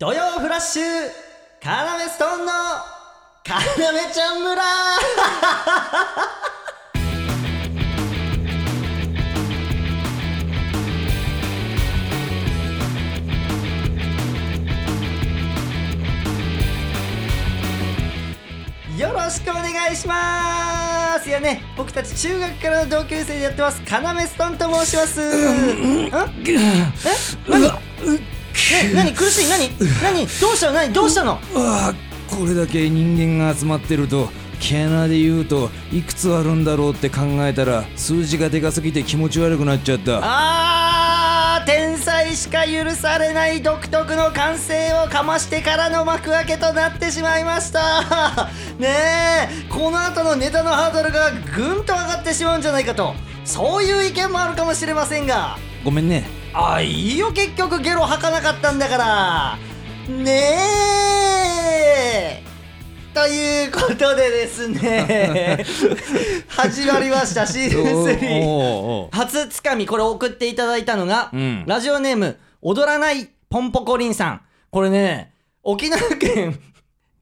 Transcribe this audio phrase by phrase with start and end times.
[0.00, 0.82] 土曜フラッシュ
[1.60, 2.52] カナメストーンの
[3.42, 4.54] カナメちゃん村。
[18.96, 21.28] よろしくお願いします。
[21.28, 25.20] いやね僕たち中学からの同級生でやってますカナメストーンと申します。
[25.20, 26.10] んえ
[27.48, 28.37] 何、
[28.94, 29.70] 何苦しい何
[30.02, 31.32] 何どうしたの何どうしたの？
[31.54, 31.94] ああ
[32.28, 34.28] これだけ人間が集まってると
[34.60, 40.20] 毛穴で言うといくつあるんだろうって考えたら数字がでかすぎて気持ち悪くなっちゃった。
[40.22, 48.48] あー天才しか許されない独特の感性をかましてからの幕開けとなってしまいました。
[48.78, 53.14] ねえこの後のネタのハードルがぐんと上がってしまうんじゃないかと。
[53.44, 55.58] そういう意見もあるかもしれませんが。
[55.84, 59.58] ごめんねあいいよ結局ゲロ吐かなかったんだから。
[60.08, 60.56] ね
[62.42, 62.42] え。
[63.12, 65.64] ということでですね。
[66.48, 68.06] 始まりましたシーズン3おー。
[68.06, 71.64] おーおー初つかみこれ送っていただいたのが、うん。
[71.66, 74.40] ラジオネーム踊らないポンポコリンさん。
[74.70, 76.58] これね沖縄県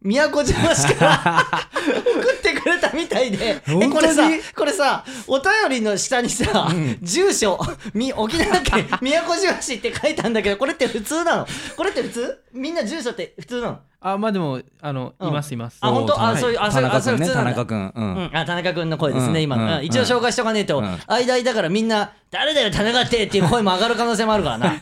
[0.02, 1.46] 宮古島市から
[1.84, 2.35] 送って
[2.66, 6.98] くれたみたいでえこれさこれさお便りの下にさ、うん。
[7.00, 7.58] 住所
[7.94, 11.46] み沖縄県 宮古島市って書いたんだけどこれって普通なの？
[11.76, 12.38] これって普通？
[12.52, 13.78] みんな住所って普通なの？
[14.00, 15.28] あまあでもあの、うん。
[15.28, 15.78] いますいます。
[15.80, 16.20] あ本当？
[16.20, 17.54] あそういうあそういうあそれ普通なんだ。
[17.54, 18.30] 田中君。
[18.32, 19.84] あ田中君の声ですね、うん今の、うんうん。
[19.84, 20.84] 一応紹介しとかねえと、うん。
[20.84, 24.74] 間々だからみんな「誰だよ田中って」っていう声も上がる可能性もあるからな。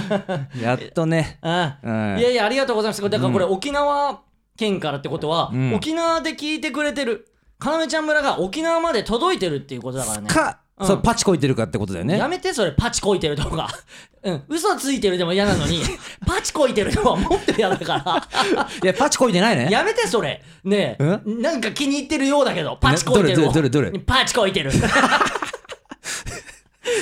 [0.60, 1.38] やっとね。
[1.42, 1.74] うん。
[1.82, 2.18] うん。
[2.18, 3.02] いやいやありがとうございます。
[3.02, 4.20] だからこれ沖縄
[4.56, 5.74] 県からってことは、うん。
[5.74, 10.28] 沖縄で聞いてくれてるかなめちゃん村が沖縄まで届いてるっていうことだからね。
[10.28, 10.86] か、うん。
[10.86, 12.18] そうパチこいてるかってことだよね。
[12.18, 13.68] やめてそれパチこいてるとか
[14.22, 14.42] うん。
[14.48, 15.82] 嘘ついてるでも嫌なのに
[16.26, 18.68] パチこいてるのはもっと嫌だから。
[18.82, 19.68] いやパチこいてないね。
[19.70, 20.42] やめてそれ。
[20.64, 21.20] ねえ。
[21.24, 24.70] なんか気に入ってるようだけどパチこいてるどれどれどれパチこいてる。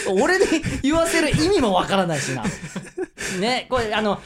[0.09, 0.45] 俺に
[0.83, 2.45] 言わせる意味もわからないしな。
[3.41, 4.21] ねこれあの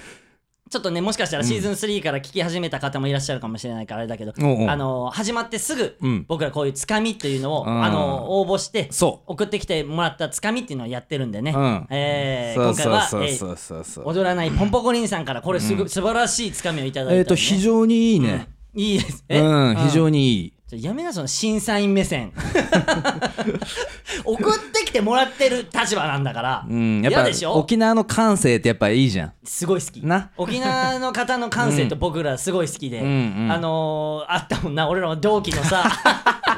[0.71, 4.69] ちょっとねもしかしたらシーズン3から聞き始めた方もいらっしゃるかもしれないからあれだけど、おうおう。
[4.69, 6.25] あの始まってすぐ、うん。
[6.29, 7.85] 僕らこういうつかみっていうのを、うん。
[7.85, 11.87] あの応募してそ送ってきてもらったつかみっていうのをやってるんでね、うん。
[11.91, 13.29] えーそう今回はそうそう。
[13.29, 14.09] えーそうそうそう。
[14.09, 18.49] 踊らないポンポコリンさんからこれすぐ、素晴らしいつかみをいただいたんで、えっと非常にいいね。
[18.75, 19.25] いいです。
[19.29, 19.77] えうん。
[19.77, 22.31] 非常にいいちょやめなその審査員目線。
[24.25, 27.55] 送ってきてもらってる立場なんだから、うんやっぱ嫌でしょ？
[27.55, 29.33] 沖縄の感性ってやっぱいいじゃん。
[29.45, 30.05] すごい好き。
[30.07, 30.31] な？
[30.37, 33.53] 沖縄の方の感性と僕らすごい好きで、うんうん。
[33.53, 35.85] あのー、あったもんな俺らの同期のさ。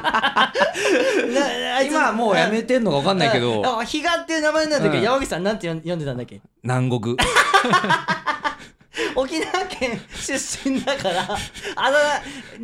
[0.03, 0.51] な
[1.77, 3.63] あいつ今はもうやめてんのか分かんないけど。
[3.79, 4.95] あ比嘉っていう名前なんだけ？
[4.95, 5.03] ど、うん。
[5.03, 6.41] 山口さんなんて呼ん呼んでたんだっけ？
[6.63, 7.15] 南国
[9.15, 11.37] 沖縄県出身だから
[11.75, 11.97] あの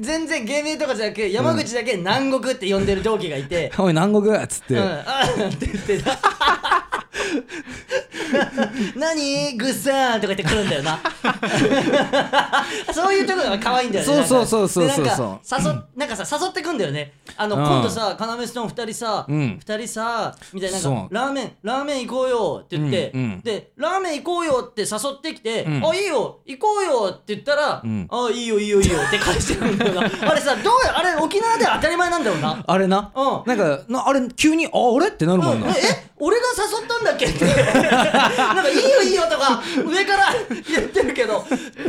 [0.01, 6.19] 全然芸名とかじゃなく山口だけ南国って呼んでる同期がいて、 おい南国っつって、うん、あーって言ってた
[8.95, 10.99] 何グッサーンとか言ってくるんだよな。
[12.93, 17.13] そういうところが可愛いんだよねそうそうそうそうそうでなんか誘っなんかさ誘ってくんだよね。
[17.37, 17.63] あの、うん。
[17.63, 19.59] 今度さカナメストーン2人さ、二うん。
[19.63, 20.93] 2人さみたいななんそう。
[20.93, 23.41] かラーメンラーメン行こうよって言って、うんうん。
[23.41, 25.85] でラーメン行こうよって誘ってきて、うん。
[25.85, 28.07] あいいよ行こうよって言ったら、うん。
[28.09, 30.01] あいいよいいよいいよって返してくるんだよな。
[30.31, 32.63] あれさどうやあれ沖縄では当たり前なんだろうな。
[32.65, 33.43] あれな、うん。
[33.45, 35.73] なんかなあれ急にああれってなるもんな、うん。
[35.73, 35.77] え？
[36.19, 37.45] 俺が誘ったんだっけって。
[38.37, 40.33] なんか「いいよいいよ」とか上から
[40.67, 41.45] 言ってるけど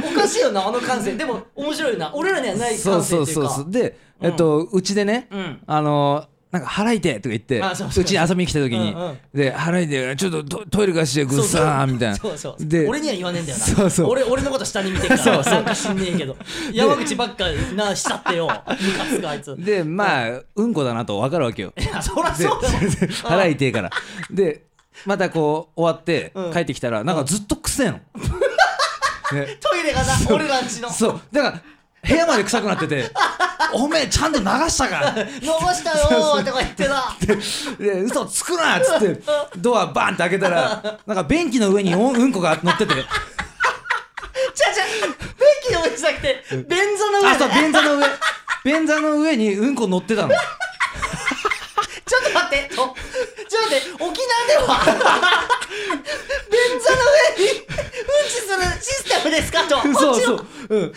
[0.06, 1.14] おかしいよなあの感性。
[1.14, 2.10] でも面白いよな。
[2.14, 3.48] 俺らにはないそうそう感性っていうか。
[3.54, 5.62] そうそうで、えっとうちでね、うん。
[5.66, 9.18] あのなんか払いてとか言ってうちに遊びに来た時に、うんうん。
[9.34, 12.16] で払いてちょっとトトイレ貸してぐっさーみたいな。
[12.16, 12.66] そうそう。
[12.66, 13.64] で俺には言わねえんだよな。
[13.64, 14.10] そうそう。
[14.10, 15.42] 俺俺のこと下に見てるから。
[15.44, 16.36] なんか知んねえけど。
[16.72, 17.44] 山口ばっか
[17.74, 18.46] なしたってよ。
[18.80, 19.56] ムカつくあいつ。
[19.58, 20.72] でまあうん。
[20.72, 21.74] こだなと分かるわけよ。
[21.78, 22.78] いやそりゃでそうだよ
[23.24, 23.90] 払いてえから。
[24.30, 24.62] で
[25.04, 26.52] またこう終わってうん。
[26.52, 28.00] 帰ってきたらなんかずっとくせえの、
[29.32, 30.90] ね、トイレがな俺らんちの。
[30.90, 31.20] そう。
[31.30, 31.62] だから
[32.08, 33.10] 部屋まで臭くなってて
[33.72, 35.14] 「おめえちゃんと流したか?
[35.42, 39.20] 」逃したよーとか言ってなで嘘つくなっつって
[39.58, 42.94] ドアバンって開けたらなんか便器の上におうんこが乗ってて。
[42.94, 45.12] ちゃちゃ便
[45.68, 47.28] 器の上じゃなくて便座の上。
[47.28, 48.06] あそうで便座の上。
[48.64, 50.28] 便座の上にうんこ乗ってたの。
[52.06, 52.70] ちょっと待って、
[53.66, 55.48] っと待って、沖縄では
[56.50, 56.96] 便座の
[57.36, 57.66] 上にうん
[58.26, 59.62] ちするシステムですか？
[59.68, 59.76] と。
[59.94, 60.92] そうそううん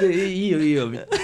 [0.00, 1.20] でいいよいいよみたいな違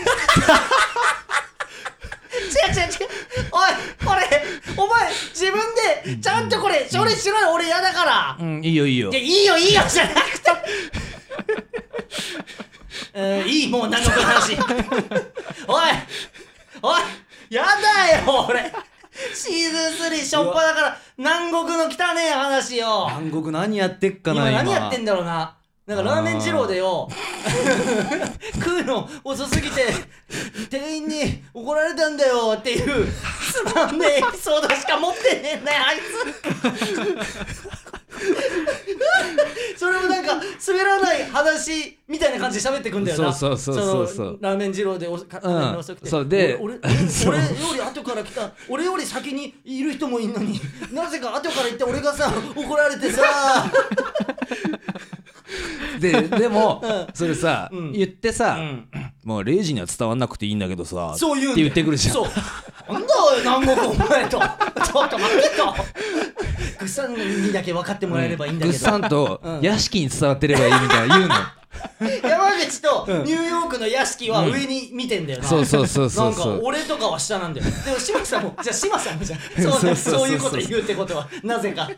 [2.71, 3.09] う違う違う。
[3.53, 3.71] おい、
[4.05, 4.45] これ、
[4.77, 5.61] お前、自分
[6.07, 8.37] でちゃんとこれ、処理しろよ、俺嫌だから。
[8.39, 10.51] うんいいよいいよいや、いいよいいよじゃなくて。
[13.13, 14.53] えーいいもう南国の話
[15.67, 15.83] おい
[16.83, 17.03] おい
[17.51, 18.73] やだよ俺
[19.35, 23.07] シーズン3しょっぱだから南国の汚ねえ話よ。
[23.09, 24.63] 南国何やってっかな今今。
[24.63, 25.57] 何やってんだろうな
[25.91, 27.09] なんかラーメン二郎でよ。
[28.55, 29.87] 食うの遅すぎて
[30.71, 33.09] 店員に怒られたんだよっていう
[33.53, 36.03] つまんねえエピソードしか持ってねえんだよあいつ。
[39.77, 40.35] それもなんか
[40.65, 43.33] 滑らない話みたいな感じで喋ってくんだよな。
[43.33, 44.27] そうそうそうそうそう。
[44.35, 45.77] のラーメン二郎でおかうん。
[45.79, 46.83] 遅くてそうで俺俺
[47.27, 47.45] 俺よ
[47.75, 50.61] り後から来た俺より先にいる人もいんのに
[50.93, 53.69] なぜか後から行って俺がさ怒られてさ
[56.01, 57.07] ででも、うん。
[57.15, 57.93] それさ、うん。
[57.93, 58.89] 言ってさ、うん。
[59.25, 62.15] もう0時には伝わんなくていいんだけどさそう言うんだよって言ってくるじゃん。
[62.15, 62.93] そう。
[62.93, 64.31] なんだよ南国お前と。
[64.31, 65.75] ちょっと待ってと。
[66.79, 69.61] グッサンにだけ分かってもらえればいいんだグッけど、サンとうん。
[69.61, 71.35] 屋敷に伝わってればいいみたいな言うの。
[72.29, 76.61] 山口とニューヨークの屋敷は上に見てんだよな、そうそうそうそなかうんそう。
[76.65, 77.67] 俺とかは下なんだよ。
[77.85, 79.97] でも島さんもじゃあ島さんもじゃそう。
[79.97, 81.89] そういうこと言うってことはなぜか。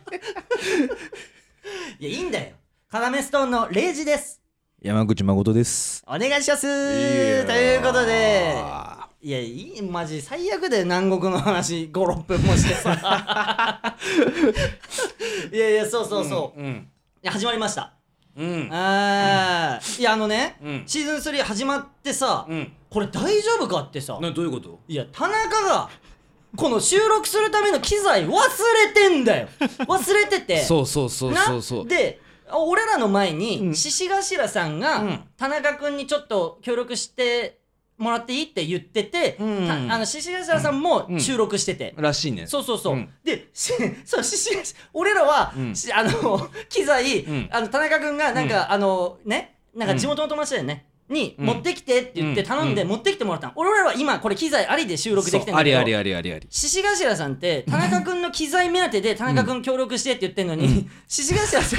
[1.98, 2.54] いやいいんだよ
[2.92, 4.38] カナメストーンの0時です
[4.82, 8.54] 山口誠ですお願いしますということで
[9.22, 13.94] いやいいマジ最悪だよ南国の話56分もしてさ
[15.50, 16.88] いやいやそうそうそう、いうん
[17.24, 17.94] 始まりました
[18.36, 25.88] うんあーいやあのね、うんシーズン3始まってさ、うんこれ大丈夫かってさなどういうこといや田中が
[26.54, 29.48] この収録するための機材忘れてんだよ
[29.88, 32.20] 忘れててそうそうそうそうそうで
[32.58, 33.74] 俺らの前にうん。
[33.74, 35.20] 獅子頭さんが、うん。
[35.36, 37.58] 田中君にちょっと協力して
[37.98, 39.66] もらっていいって言ってて、うん。
[39.66, 41.20] たあの獅子頭さんもうん。
[41.20, 42.46] 収録してて、らしいね。
[42.46, 43.08] そうそうそう、うん。
[43.24, 43.72] でし
[44.04, 44.62] そう獅子頭
[44.94, 47.48] 俺らは、あの 機材、うん。
[47.50, 51.46] あの田中君がなんか、あのねなんか地元の友達だよね、にうん。
[51.46, 52.46] 持ってきてって言ってうん。
[52.46, 52.88] 頼んでうん。
[52.88, 53.48] 持ってきてもらった。
[53.48, 56.46] の、俺らは今これ機材ありで収録できてんそうあだけどりありありありあり。
[56.50, 61.72] 獅子頭さんって田中君の機材目当てで田中君協力してって言ってんのに獅子頭さん普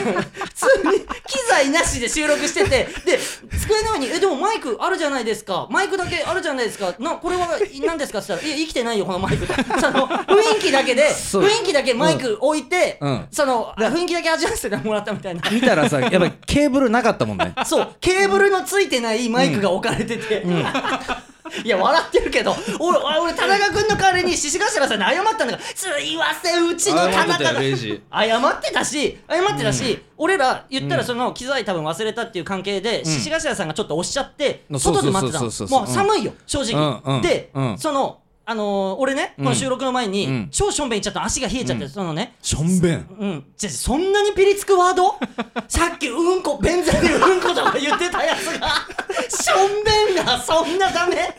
[0.53, 3.19] 通に機材なしで収録しててで
[3.59, 5.67] 机の上に「えでもマイクあるじゃないですか。
[5.69, 6.93] マイクだけあるじゃないですか。
[6.99, 9.45] なこれは何ですか?」って言ったら「いや生きてないよこのマイク」
[9.79, 13.27] その雰囲気だけで雰囲気だけマイク置いて、うん。
[13.31, 15.41] その雰囲気だけ味わわせてもらったみたいな。
[15.51, 17.53] 見たらさやっぱりケーブルなかったもんね。
[17.65, 17.95] そう。
[17.99, 20.45] ケーブルのついてないマイクが置かれてて、
[21.63, 40.49] いや笑ってるけど俺俺田中君の代わりに獅子頭さんに謝ったんだから「すいませんうちの田中が」0時謝ってたし謝ってたし、俺ら言ったらその機材多分忘れたっていう関係で獅子頭さんがちょっと押しちゃってうん外で待ってたもう寒いよ正直、で、うんそのあのー俺ねこの収録の前に、うん。
[40.51, 42.35] 超しょんべん行っちゃったの足が冷えちゃって、そのね。
[42.41, 43.07] しょんべん。
[43.19, 45.15] うん、じゃそんなにピリつくワード？
[45.69, 48.67] さっきうんこ便座でうんことか言ってたやつが。
[49.29, 49.83] しょん
[50.15, 51.33] べんがそんなダメ。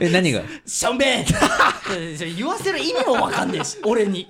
[0.00, 0.42] え何が？
[0.66, 1.24] しょんべん。
[2.36, 4.28] 言わせる意味もわかんねえし 俺に。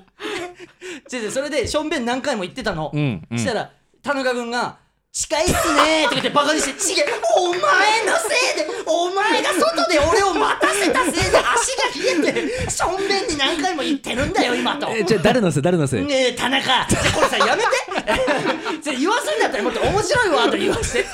[1.12, 3.38] 違う違うそれでしょんべん何回も言ってたの、うんうん。
[3.38, 3.70] したら
[4.02, 4.76] 田中君が
[5.12, 7.04] 「近いっすね」って言ってバカにして「ちげ
[7.36, 16.04] お前のせいでお前が外で俺を待たせたせいで足が冷えてしょんべんに何回も言ってるんだよ今と」えじゃあ誰のせい誰のせい？
[16.04, 16.64] ねえ田中。
[16.88, 17.68] じゃあこれさやめて。
[18.82, 21.08] それ言わすんだったらもっと面白いワード言わせて。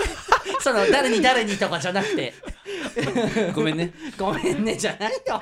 [0.60, 2.34] その誰に誰にとかじゃなくて。
[3.54, 3.92] ごめんね。
[4.18, 5.40] ごめんねじゃないよ。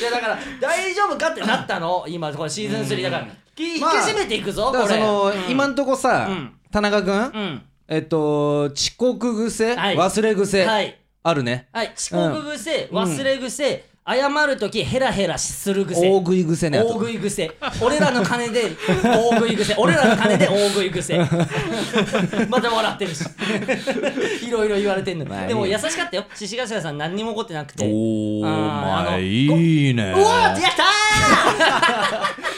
[0.00, 2.04] いやだから大丈夫かってなったの。
[2.08, 5.50] 今これシーズン3だからき引きまあ締めていくぞこれだからその、うん。
[5.50, 7.62] 今んとこさ、うん田中君、うん。
[7.86, 9.96] えっと遅刻癖、はい。
[9.96, 10.98] 忘れ癖、はい。
[11.22, 11.68] あるね。
[11.72, 11.92] はい。
[11.96, 12.98] 遅刻癖、うん。
[12.98, 16.10] 忘れ癖謝るときヘラヘラする癖。
[16.10, 17.48] 大食い癖ねあ大と食い癖。
[17.80, 19.74] 俺らの金で大食い癖。
[19.78, 21.16] 俺らの金で大食い癖。
[22.50, 23.24] また笑ってるし。
[24.44, 26.24] いろいろ言われてんの、まあいいでも優しかったよ。
[26.34, 27.84] 獅子頭さん何にも怒ってなくて。
[27.84, 30.12] おーあーあのまあいいね。
[30.12, 32.54] うわーやったー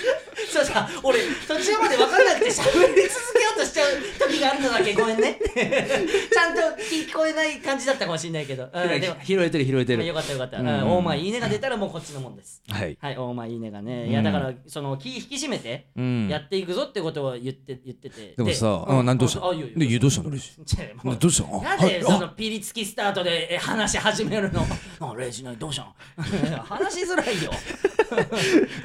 [0.56, 4.94] そうさ俺途中まで分からなくて喋り続けようとしちゃう時があるのだけ。
[4.94, 5.38] ごめんね。
[5.52, 10.06] ちゃんと聞こえない感じだったかもしれないけど、うん、でも拾えてる拾えてる。
[10.06, 10.66] よかったよかった、うん。
[10.66, 12.62] うん、オーマイいいねが出たらもうこっちのもんです。
[12.70, 12.96] はい。
[13.00, 14.10] はいオーマイいいねがね、うん。
[14.10, 16.28] いやだからその気引き締めてうん。
[16.28, 18.34] やっていくぞってことを言って言ってて。
[18.36, 18.98] でもさうん。
[19.00, 19.80] あ何どうしたあどうしたの？
[19.80, 21.62] レジどうしたの？
[21.62, 22.02] なんではい。
[22.02, 24.64] そのピリつきスタートでえ話し始めるの？
[25.00, 25.92] あレイジ何どうしたの？
[26.64, 27.50] 話しづらいよ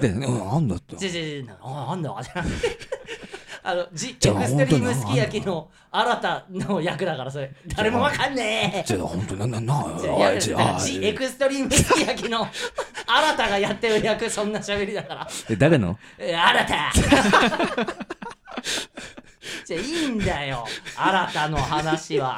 [0.01, 0.95] でうんなんだって。
[0.97, 2.15] じゃじゃ じゃああんだ
[3.63, 7.51] あのジエクストリームすき焼きの新たの役だからそれ。
[7.75, 8.83] 誰もわかんねえ。
[8.87, 12.47] じゃあ本当なななじゃあやおいじゃあジエクストリームすき焼きの
[13.05, 15.27] 新たがやってる役そんな喋りだから。
[15.49, 15.97] え誰の？
[16.17, 16.91] え新た。
[19.65, 20.65] じゃあいいんだよ。
[20.97, 22.35] 新たの話は。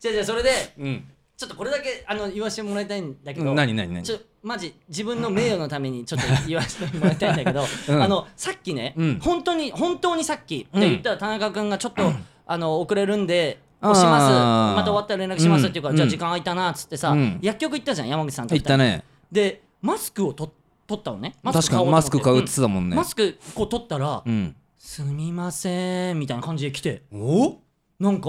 [0.00, 1.04] じゃあじゃあそれでうん
[1.36, 4.02] ちょっとこれだけあの言わせてもらいたいんだけど、何何何？
[4.04, 8.02] ちょマジ自分の名誉のためにちょっと言わせてもらいたいんだけど、 うん。
[8.02, 9.18] あのさっきね、うん。
[9.20, 12.12] 本当に本当にさっきってうん言ったら田中君がちょっと、
[12.46, 14.32] あの遅れるんで押します。
[14.32, 15.96] また終わったら連絡しますっていうから、うん。
[15.96, 17.38] じゃあ時間空いたなっつってさ、うん。
[17.42, 18.68] 薬局行ったじゃん山口さんと二人。
[18.68, 19.04] 言ったね。
[19.32, 20.52] でマスクをと
[20.86, 21.34] 取ったのね。
[21.42, 22.44] 確かにマスク買うって。
[22.44, 22.92] 言ってたもんね。
[22.92, 22.96] うん。
[22.98, 24.54] マスクこう取ったら、うん。
[24.78, 27.02] すみませんみたいな感じで来て。
[27.12, 27.56] お？
[27.98, 28.28] なんか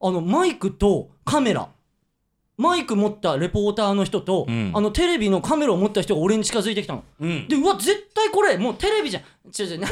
[0.00, 1.68] あのマイクとカメラ
[2.56, 4.72] マイク持ったレポーターの人と、うん。
[4.74, 7.04] あのテレビのカメラを持った人が俺に近づいてきたの。
[7.20, 7.48] うん。
[7.48, 9.22] でうわ絶対これもうテレビじゃん。
[9.52, 9.88] ちょちょな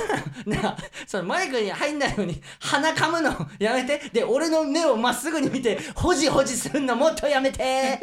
[0.47, 4.01] なそのマイクに入んないように鼻かむのやめて。
[4.13, 8.01] で俺の目をまっすぐに見てほじほじすんのもっとやめて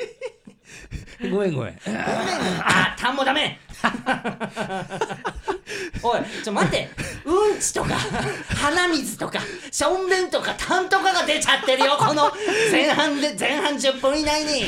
[1.31, 1.79] ごめんごめん。
[1.85, 2.01] ごめん。
[2.01, 3.59] あたんもダメ。
[6.03, 6.89] おいちょ待って。
[7.25, 7.95] うんちとか
[8.55, 9.39] 鼻水とか
[9.71, 12.31] しょんべんとか痰とかが出ちゃってるよこの
[12.71, 14.63] 前半で前半10分以内に。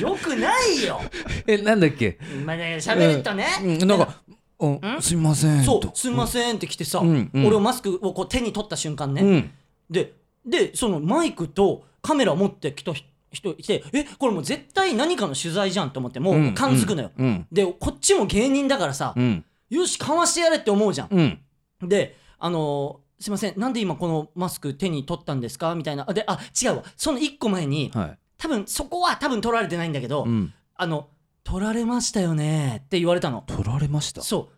[0.00, 1.00] よくないよ。
[1.46, 2.18] えなんだっけ？
[2.44, 3.78] まあね喋るとね、うん。
[3.88, 4.14] なんか
[4.58, 5.82] おすみませんと。
[5.82, 7.46] そうすんませんって来てさ、うんうん。
[7.46, 9.50] 俺をマスクをこう手に取った瞬間ね、うん。
[9.90, 10.12] で
[10.46, 17.46] でそのマイクとカメラを持ってきた人人いてえこれもう絶対何かの取材じゃんと思ってもう感づくのよ、うん。
[17.52, 19.44] でこっちも芸人だからさ、うん。
[19.70, 21.88] よしかわしてやれって思うじゃん、うん。
[21.88, 25.74] であのーすいませんなんで今このマスク手に取ったんですか？
[25.76, 26.04] みたいな。
[26.06, 26.84] あであ違うわ。
[26.96, 28.18] その1個前にはい。
[28.36, 30.52] 多分そこは多分取られてないんだけど、うん。
[30.74, 31.08] あの
[31.44, 33.44] 取られましたよねって言われたの。
[33.46, 34.20] 取られました？
[34.20, 34.48] そ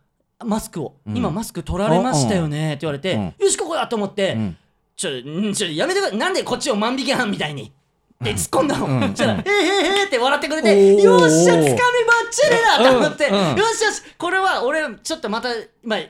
[0.40, 0.44] う。
[0.44, 1.16] マスクを、うん。
[1.16, 4.56] 今マスク取られましたよねって言われて、うんよしここだと思って、うん。
[4.96, 7.72] ちょんちょやめてくれなんでこっちを万引き犯みたいに
[8.24, 9.40] って突っ込んだの、うしたら「うん。
[9.40, 11.00] へーへーへーって笑ってくれおてー。
[11.00, 11.76] よっしゃつかみばっ
[12.30, 13.50] ちりだと思って、うん。
[13.52, 13.58] うん。
[13.58, 15.50] よしよしこれは俺ちょっとまた
[15.82, 16.00] まあ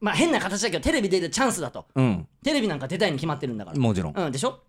[0.00, 1.86] まあ変な形だけどテレビ出るチャンスだと。
[1.94, 2.26] うん。
[2.42, 4.14] テレビなんか出たいに決まってるんだから、もちろん。
[4.16, 4.60] うん、でしょ？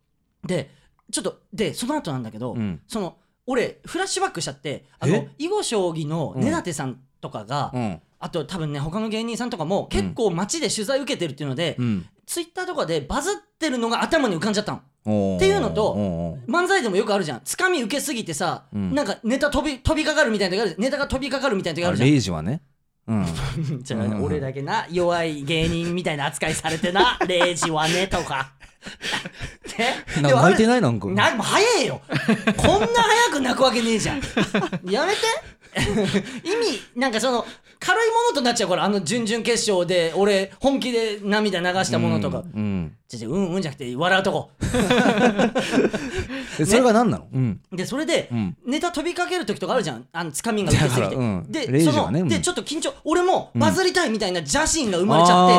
[0.46, 0.70] で
[1.12, 2.82] ちょっとでその後なんだけど、うん。
[2.88, 5.30] その俺フラッシュバックしちゃってあのえ？
[5.38, 8.02] 囲碁将棋の根立さんとかが、うん。
[8.20, 14.78] あと多分ね他の芸人さんとかも結構街で取材受けてるっていうので、うんツイッターとかでバズってるのが頭に浮かんじゃったの。
[14.78, 17.42] っていうのと漫才でもよくあるじゃん。
[17.44, 18.94] つかみ受けすぎてさ、うん。
[18.96, 22.10] なんかネタ飛び飛びかかるみたいな時あるネタが飛びかかるみたいな時ああるじゃん。
[22.10, 22.62] レイジはね。
[23.08, 23.26] うん。
[23.84, 28.54] じゃあうん俺だけな弱い芸人みたいな扱いされてな レイジはねとか。
[30.16, 30.82] でなんか泣いてない？
[30.82, 31.08] なんか。
[31.10, 32.02] な早えよ。
[32.56, 34.22] こんな早く泣くわけねえじゃん。
[34.90, 35.20] やめて。
[36.44, 37.46] 意味なんかその
[37.84, 42.56] 軽いものとなっちゃうからあの準々決勝で俺本気で涙流したものとか、うんうん。
[42.56, 44.50] うんうんじゃなくて笑うとこ。
[46.60, 47.28] えそれが何なの？
[47.32, 47.62] うん。
[47.72, 48.58] でそれで、うん。
[48.66, 50.08] ネタ飛びかける時とかあるじゃん。
[50.12, 51.46] あのつかみが受けすぎて、うん。
[51.48, 55.56] でその、でちょっと緊張俺もバズりたいみたいな邪心が生まれちゃって、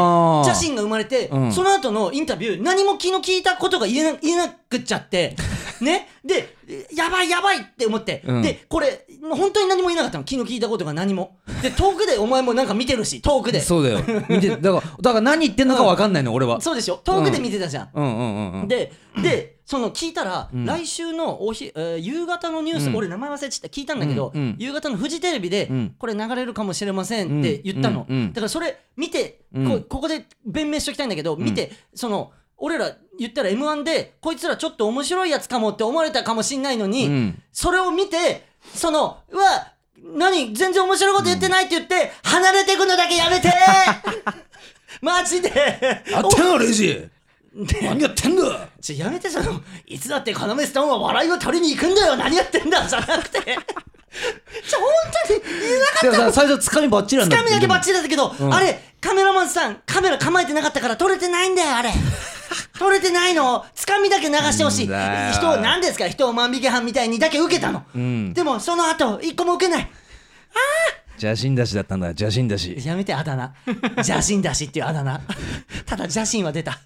[0.48, 1.52] 邪心が生まれて、うん。
[1.52, 5.36] その後のインタビュー何も気の利いたことが言えな言えなくっちゃって。
[5.80, 6.08] ね。
[6.24, 6.56] で
[6.96, 8.42] やばいやばいって思って、うん。
[8.42, 10.24] でこれ本当に何も言えなかったの。
[10.24, 11.38] 気の利いたことが何も。
[11.62, 13.60] で遠くでお前もなんか見てるし遠くで。
[13.60, 14.00] そうだよ。
[14.28, 16.60] 見てだからだから何言ってんのか分かんないの俺は。
[16.60, 16.98] そうでしょ。
[16.98, 18.04] 遠くで見てたじゃん、うん。
[18.04, 20.66] うんうんうんで、で、その聞いたら、うん。
[20.66, 22.96] 来週のおひ、えー夕方のニュース、うん。
[22.96, 23.68] 俺名前忘れちゃった。
[23.68, 24.42] 聞いたんだけど、うん。
[24.42, 24.56] うん。
[24.58, 25.94] 夕方のフジテレビで、うん。
[25.98, 28.16] これ流れるかもしれませんって言ったの、うん。
[28.16, 28.22] うん。
[28.24, 29.80] うんだからそれ見て、うん。
[29.80, 37.42] こここで弁明しときたいんだけど、見てその俺ら言ったら m 1でこいつらちょっと面白いやつかもって思われたかもしんないのに、うん。
[37.52, 39.74] それを見てそのうわ
[40.16, 43.50] 何全然面白いこと言ってないって言って、離れてくのだけやめて。
[45.00, 45.50] マジで。
[46.14, 47.08] あってんのレイジ。
[47.54, 48.68] で何やってんだ。
[48.80, 52.16] ちょやめてそのいつだって要ストーンは笑いを取りに行くんだよ。
[52.16, 52.86] 何やってんだ。
[52.86, 53.40] じゃなくて。
[53.44, 54.88] ちょ本
[55.26, 57.36] 当に言えなかでもさ最初つかみばっちりなんだ。
[57.36, 58.54] つかみだけバッチリだったけど、うん。
[58.54, 61.90] あれカメラマンさんカメラ構えてなかったから撮れてないんだよあれ
[62.78, 64.86] 撮れてないのつかみだけ流してほしい。
[64.86, 66.08] 人を何ですか？
[66.08, 68.34] 人を万引き犯みたいにだけ受けたの、うん。
[68.34, 69.90] でもその後一個も受けない。
[71.20, 72.08] 邪神だしだったんだ。
[72.08, 72.76] 邪神だし。
[72.84, 73.54] やめてあだ名。
[73.98, 75.20] 邪神だしっていうあだ名。
[75.86, 76.80] ただ邪神は出た。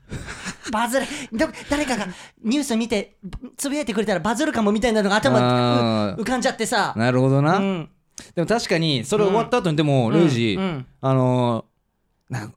[0.70, 1.06] バズる。
[1.32, 2.06] ど誰かが
[2.44, 3.16] ニュース見て
[3.56, 6.92] つぶやいてくれたらバズるかもみたいなのが頭浮かんじゃってさ。
[6.94, 7.90] なるほどな、うん。
[8.34, 10.62] でも確かにそれ終わった後にでも、レイジ、うん。
[10.62, 10.86] うん。
[11.00, 12.52] あのーな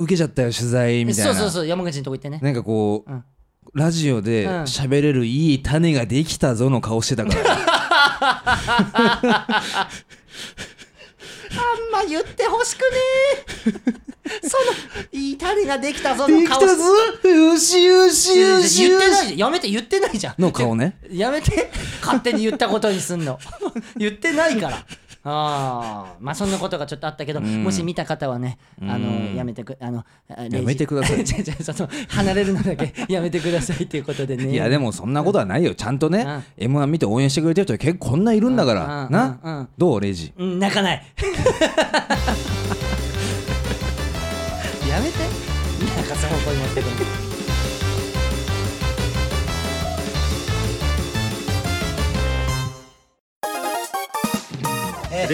[0.00, 1.34] 受けちゃったよ取材みたいな。
[1.34, 2.40] そうそうそう山口のとこ行ってね。
[2.42, 3.24] なんかこう、うん。
[3.74, 4.62] ラジオでうん。
[4.62, 8.58] 喋れるいい種ができたぞの顔してたから、あ
[11.54, 12.86] んま言ってほしくね
[13.66, 14.48] え。
[14.48, 14.64] その
[15.12, 16.60] いい種ができたぞの顔。
[16.60, 16.84] できたぞ。
[17.28, 18.88] よしよしよし。
[18.88, 19.38] 言ってないじゃん。
[19.38, 20.34] やめて言ってないじゃん。
[20.40, 20.96] の顔ね。
[21.10, 21.70] やめて。
[22.00, 23.38] 勝手に言ったことにすんの。
[23.96, 24.86] 言ってないから
[25.22, 27.62] ああまあそんなことがちょっとあったけど、ん。
[27.62, 31.24] もし見た方はねあの、うんやめてくあのあやめてください。
[32.08, 34.52] 離れるのだけ やめてくださいっていうことでね。
[34.52, 35.74] いやでもそんなことはないよ。
[35.74, 36.22] ちゃんとね
[36.58, 36.64] うん。
[36.64, 39.04] m 1見て応援してくれてる人結構こんないるんだから。
[39.04, 39.12] うん。
[39.12, 39.68] な？
[39.76, 40.00] どう？
[40.00, 40.32] レイジ。
[40.38, 41.02] うん泣かない。
[44.88, 45.18] やめて。
[45.96, 46.88] なんかその子に持ってく
[47.24, 47.29] る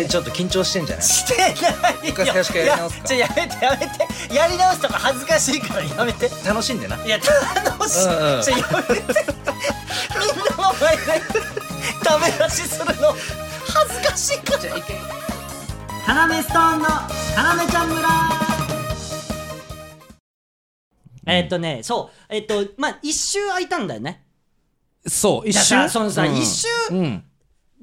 [0.09, 1.05] ちょっと緊張してんじゃない？
[1.05, 1.57] してないよ。
[2.05, 3.15] 一回最初からやり直すか。
[3.15, 4.35] いやめてやめて。
[4.35, 6.31] やり直すとか恥ずかしいからやめて。
[6.47, 6.97] 楽しんでな。
[7.05, 8.43] いや楽しい、うんうん。
[8.43, 9.03] ちょやめてみん
[10.39, 11.03] なの前で
[12.05, 13.15] ダメ出しするの
[13.69, 14.63] 恥ずかしいから。
[16.05, 18.09] 花芽ストーンの花芽ちゃん村
[21.27, 24.25] えっとねそうえっとまあ一周空いたんだよね
[25.05, 27.25] そう一じゃあ瞬さそのさ、一周うん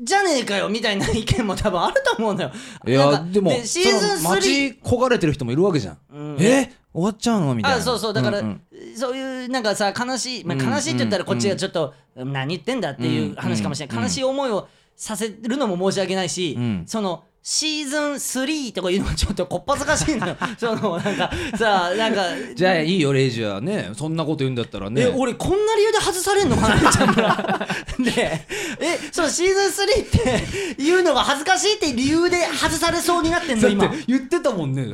[0.02, 2.52] じゃねえかよみたいな意見も多分あると思うのよ。
[2.88, 5.98] いやでもシーズンその待ち焦がれてる人もいるわけじゃん。
[6.12, 6.38] うん。
[6.40, 6.74] え？
[6.94, 7.56] 終わっちゃうの？
[7.56, 7.78] みたいな。
[7.78, 8.14] あそうそう。
[8.14, 8.62] だから、んん。
[8.96, 14.04] そういうなんかさ悲しい、まあ、うん悲しいって言ったらこっちがちょっと、何言ってんだっていう話かもしれない、うん。
[14.04, 16.84] 悲しい思いをさせるのも申し訳ないし、うん。
[16.88, 20.38] そのシーズン3とかいうのもちょっとこっぱずかしいのよ。
[20.58, 22.24] そのなんかさなんか
[22.56, 25.02] じゃあいいよレイジはねそんなこと言うんだったらね。
[25.02, 27.68] え俺こんな理由で外されんのかな ちゃんら
[28.00, 28.48] で
[28.80, 33.94] えそうシーズン3っていうのが恥ずかしいって理由で外されそうになってんの今。
[34.08, 34.94] 言ってたもんね。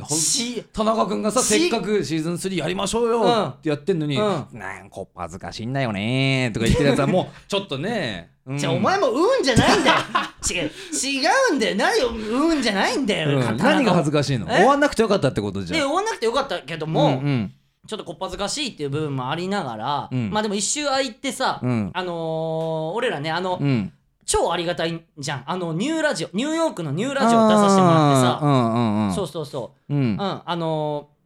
[0.72, 4.24] 田中君がさしせっかくシーズン3やりましょううんよってやってんのに、うん。
[4.58, 8.58] なんかこっぱずかしいんだよねとか言ってるやつはもうちょっとね、うん。
[8.58, 9.96] じゃあお前もうんじゃないんだよ。
[10.50, 10.70] 違う。
[10.92, 11.76] 違うんだよ。
[11.76, 12.08] 何よ。
[12.08, 13.56] うんじゃないんだよ、うん。
[13.56, 14.46] 何が恥ずかしいの？
[14.50, 14.56] え？
[14.56, 15.78] 終わんなくてよかったってことじゃん。
[15.78, 17.52] で終わんなくてよかったけどうんも、うん。
[17.86, 20.30] ちょっとこっぱずかしいっていう部分もありながら、うん。
[20.30, 21.90] まあでも一周空いてさ、うん。
[21.92, 23.92] あのー俺らねあの、うん。
[24.26, 25.42] 超ありがたいじゃん。
[25.46, 29.94] あのニューラジオニューヨークのニューラジオ出させてもらってさ、うんうんうんそうそうそう。
[29.94, 30.00] うん。
[30.00, 31.20] うん、あのー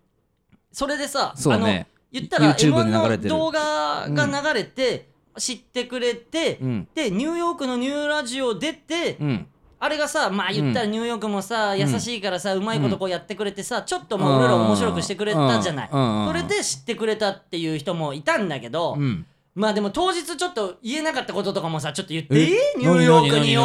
[0.72, 1.54] それでさ、ね。
[1.54, 1.66] あの
[2.10, 3.30] 言ったら YouTube M1 に流れてる。
[3.30, 6.88] の動画が流れて、知ってくれて、うん。
[6.94, 9.46] でニューヨークのニューラジオ出て、うん。
[9.78, 16.20] あれがさまあ言ったらニューヨークもさ、優しいからさうまいことこうやってくれてさちょっともう俺ら面白くしてくれたじゃない、うん。
[16.20, 16.26] うん。
[16.28, 19.26] それで知ってくれたっていう人もいたんだけど、うん。
[19.54, 22.58] まあでも当日ちょっと言えなかったこととかもさちょっと言っていいえ？
[22.78, 23.62] ニューヨークによ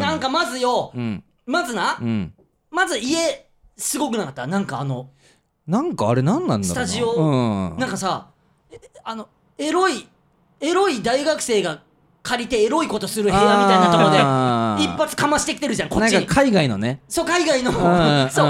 [0.00, 2.32] なんかまずようんまずな、うん
[2.70, 5.10] まず家すごくなかったなんかあの
[5.66, 6.46] なんかあれ何？
[6.46, 8.28] なんだろうなスタジオうんなんかさ
[8.70, 10.06] えあのエロい
[10.64, 11.82] エロい大学生が
[12.24, 14.16] 借りてエロいことする部屋みたいなところで
[14.82, 16.14] 一発かましてきてるじゃんこっちに。
[16.14, 17.02] なんか海外のね。
[17.06, 17.70] そう海外の。
[17.70, 18.46] んそう。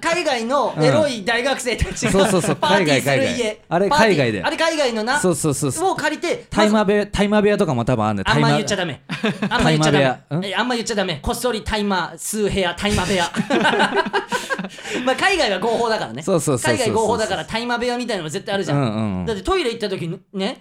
[0.00, 3.60] 海外のエロい大学生たちがそうそうそうパーティーする海外海家外。
[3.68, 4.42] あれ海外で。
[4.42, 5.90] あれ海外のなそうそうそうそう。
[5.90, 9.02] を借りてタイマ部屋タイマー部屋とかも多分あんねあんま言っちゃだダメ。
[9.50, 10.48] あんま言っちゃダメ。
[10.48, 11.18] えあんま言っちゃダメ。
[11.20, 13.30] こっそりタイマー数部屋タイマー部屋。
[15.04, 16.22] まあ海外は合法だからね。
[16.22, 20.58] そうそうそうそう海外合法だからタイマー部屋みたいなの絶対あるじゃん、だってトイレ行った時にね、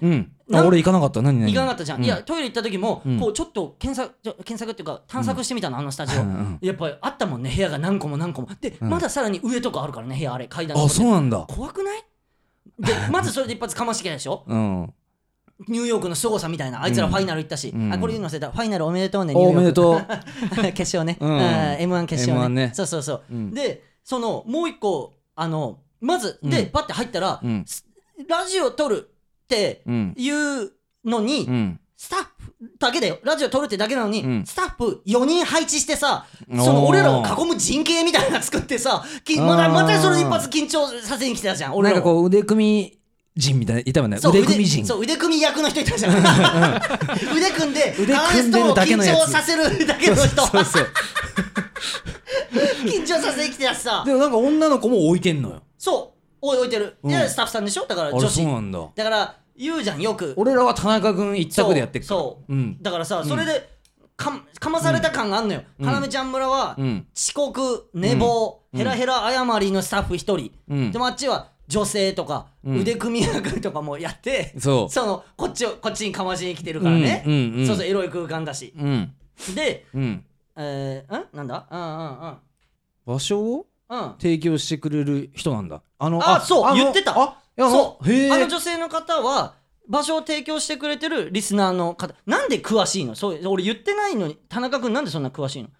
[0.54, 1.22] あ俺行かなかった。
[1.22, 1.52] 何何？
[1.52, 3.20] 行かなかったじゃん、ういやトイレ行った時も、うん。
[3.20, 8.50] こうちょっと検索検索っていうか探索してみたの、あの スタジオ、うんうんやっぱりあったもんね部屋が何個も何個も。
[8.62, 8.90] で、うん。
[8.90, 11.46] まださらに上とかあるからね部屋あれ階段あそうなんだ。
[11.50, 12.04] 怖くない？
[12.80, 14.44] で まずそれで一発かましてきたでしょ？
[14.48, 14.94] うん。
[15.68, 16.84] ニューヨークの凄さみたいな。
[16.84, 17.92] あいつらファイナル行ったし、うん。
[17.92, 18.52] あこれ言うの忘れた。
[18.52, 19.96] ファイナルおめでとうねおおめでとう。
[19.96, 20.02] う
[20.74, 22.72] 決勝ね、ううんん、M1 決勝 M1 ねね。
[22.76, 23.52] そうそうそう、うん。
[23.52, 26.70] でそのもう一個あのまずで、うん。
[26.70, 27.66] パッて入ったら、うん。
[28.30, 29.10] ラジオ撮る
[29.48, 30.72] ってうんいう
[31.06, 31.80] のに、うん。
[32.00, 33.18] スタッフだけだよ。
[33.24, 34.46] ラジオ撮るってだけなのに、うん。
[34.46, 41.98] スタッフ4人配置してさその俺らを囲む陣形みたいなの作ってさきまだまたそれ一発緊張させに来てたじゃん俺らを。
[41.98, 43.00] なんかこう腕組み
[43.36, 46.18] 陣みたいないたもんね腕組み陣そう腕組み役の人いたじゃん。
[47.36, 47.74] 腕組ん。
[47.74, 49.18] で 腕組んでるだけのやつ。
[49.18, 50.42] 緊張させるだけの人。
[52.86, 54.04] 緊張させに来てたしさ。
[54.06, 55.62] でもなんか女の子も置いてんのよ。
[55.78, 57.12] そう置い置いてる、うん。
[57.12, 57.86] スタッフさんでしょ？
[57.86, 58.46] だから女子。
[58.72, 58.90] だ。
[58.96, 60.34] だから言うじゃんよく。
[60.38, 62.20] 俺らは田中君一択でやってっから。
[62.20, 62.52] そう。
[62.52, 62.82] そううん。
[62.82, 63.78] だからさそれで
[64.16, 65.86] かかまされた感があんのよ、うん。
[65.86, 68.78] 花芽ちゃん村は、うん遅刻寝坊、うん。
[68.78, 70.92] ヘラヘラ謝りのスタッフ一人、うん。
[70.92, 72.82] でもあっちは女性とか、うん。
[72.82, 74.94] 腕組み役とかもやってそう。
[74.94, 78.74] そのこっちをこっちにかましに来てるからね、うんそうそうエロい空間だし。
[78.78, 79.14] うん。
[79.54, 80.26] でうん。
[80.56, 81.26] えー、ん？
[81.34, 81.68] なんだ？
[81.70, 82.38] うんうん
[83.06, 83.44] 場所を？
[83.46, 83.66] うんうん
[84.20, 85.82] 提供してくれる人なんだ。
[86.00, 87.12] あのあそうの言ってた。
[87.12, 88.06] あそう。
[88.06, 89.56] あの女性の方は
[89.88, 92.14] 場所を提供してくれてるリスナーの方。
[92.26, 93.16] なんで詳しいの？
[93.16, 95.70] そう俺言ってないのに田中君なんでそんな詳しいの？
[95.70, 95.78] だか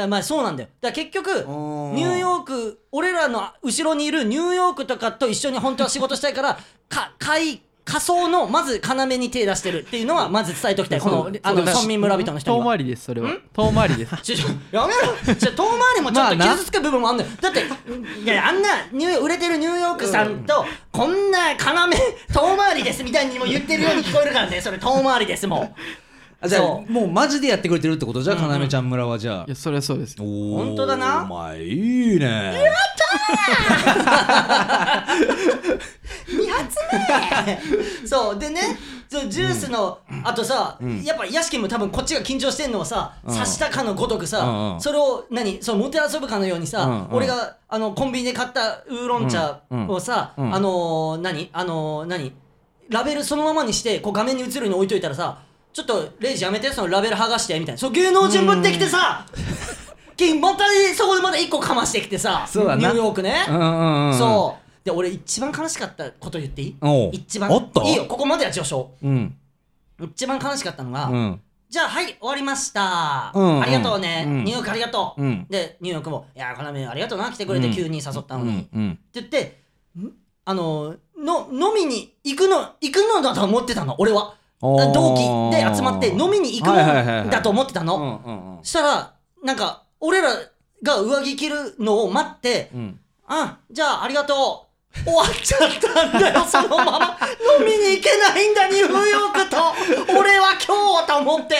[0.00, 0.68] らまあそうなんだよ。
[0.80, 6.58] だから結局ニューヨーク俺らの後ろにいるニューヨークとかと一緒に本当は仕事したいから
[6.88, 11.00] か海仮想のまず要に手出してるっていうのはまず伝えときたい。
[11.00, 12.64] このあの村民村人の人には。
[12.64, 13.30] 遠回りですそれは。
[13.54, 14.14] 遠回りです。
[14.22, 16.52] ちょちょやめろちょ遠回りもちょっとまあな。
[16.52, 17.28] 傷つく部分もあんのよ。
[17.40, 17.60] だって
[18.22, 24.60] いやあんなニュー売れてるニューヨークさんとこんな要遠回りですみたいにも言ってるように聞こえるからね。
[24.60, 25.74] それ遠回りですもん
[26.40, 29.44] あじゃあそもうマジでやってくれてるってことじゃあ要ちゃん村はじゃあ。
[29.46, 30.16] いやそれはそうです。
[30.20, 30.54] おー。
[30.56, 31.22] 本当だな。
[31.24, 32.52] お前いいね。
[36.28, 36.78] 2発
[38.02, 38.06] 目。
[38.06, 43.34] そうでねそうジュースの、あとさ、やっぱ屋敷も多分こっちが緊張してんのをさ、うん。
[43.34, 44.80] 刺したかのごとくさ、うんうん。
[44.80, 47.16] それを何そうもてあそぶかのようにさ、うんうん。
[47.16, 50.54] 俺があのコンビニで買ったウーロン茶をさ、うんうん。
[50.54, 52.32] あのー、何あのー、何
[52.90, 55.42] ラベルそのままにしてこう画面に映るように置いといたらさ
[55.78, 57.78] ちょっとレイジやめてそのラベル剥がしてみたいな。
[57.78, 59.24] そう芸能人ぶってきてさ、
[60.16, 62.76] 金またそこでまた1個かましてきてさそうだな。
[62.76, 64.84] ニューヨークね、うんうんうんそう。
[64.84, 66.76] で俺一番悲しかったこと言っていい？
[66.80, 67.10] おう。
[67.12, 67.48] 一番。
[67.48, 67.84] おっと？
[67.84, 68.06] いいよ。
[68.06, 69.36] ここまでは序章うん。
[70.00, 71.40] 一番悲しかったのが、うん。
[71.70, 73.62] じゃあはい終わりました、うんうん。
[73.62, 74.44] ありがとうね、うん。
[74.44, 75.46] ニューヨークありがとう、うん。
[75.48, 77.30] でニューヨークも「いやこの目ありがとうな。
[77.30, 77.72] 来てくれてうん。
[77.72, 78.68] 急に誘ったのに」って
[79.12, 79.60] 言って
[79.96, 80.10] ん？
[80.44, 87.24] あのの飲みに行くの行くのだと思ってたの俺は同期で集まって飲みに行くはいはいはいはい。
[87.26, 90.30] のだと思ってたの、したらなんか俺ら
[90.82, 93.00] が上着着るのを待ってうん。
[93.26, 94.67] あじゃあありがとう
[95.04, 97.18] 終わっちゃったんだよそのまま。
[97.58, 99.56] 飲みに行けないんだニューヨークと。
[100.18, 101.56] 俺は今日と思って。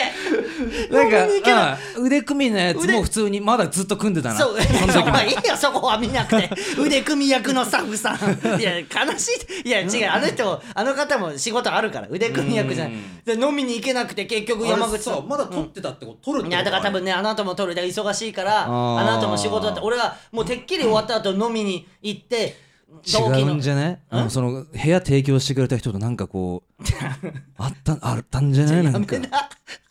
[0.91, 4.39] なんかうん腕組みのやつ腕も普通にまだずっと組んでたな。
[4.39, 6.49] そう、そまあいいよ、そこは見なくて。
[6.77, 8.17] 腕組み役のスタッフさん。
[8.59, 8.85] いや、悲
[9.17, 9.29] し
[9.63, 9.67] い。
[9.67, 12.93] いや、違う、あの人、あの方も仕事あるから、腕組み役じゃない。
[12.93, 13.39] うん。
[13.39, 15.27] で、飲みに行けなくて、結局山口さん。
[15.27, 16.39] まだ撮ってたってこと？
[16.45, 18.69] いやだから多分ねあの後も撮るで忙しいからあー。
[18.69, 22.55] の後も仕事だって俺はもうてっきり終わった後飲みに行って
[23.05, 24.03] 違うんじゃね？
[24.09, 24.29] あの。
[24.29, 26.83] その部屋提供してくれた人となんかこう
[27.57, 28.97] あったあったんじゃないな。
[28.97, 29.15] んか。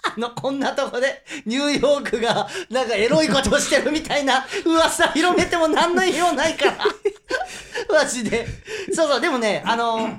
[0.02, 6.76] あのこんなとこでニューヨークがなんかエロいことをしてるみたいな 噂広めても何の意味もないから。
[7.90, 8.46] マジで。
[8.92, 10.18] そうそうでもねあの